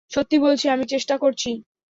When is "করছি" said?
1.17-1.49